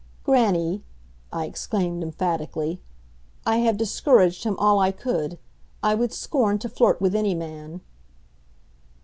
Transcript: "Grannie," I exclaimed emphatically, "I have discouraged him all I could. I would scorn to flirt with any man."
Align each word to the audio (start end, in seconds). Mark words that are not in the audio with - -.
"Grannie," 0.23 0.83
I 1.31 1.45
exclaimed 1.45 2.01
emphatically, 2.01 2.81
"I 3.45 3.57
have 3.57 3.77
discouraged 3.77 4.45
him 4.45 4.57
all 4.57 4.79
I 4.79 4.91
could. 4.91 5.37
I 5.83 5.93
would 5.93 6.11
scorn 6.11 6.57
to 6.57 6.69
flirt 6.69 6.99
with 6.99 7.13
any 7.13 7.35
man." 7.35 7.81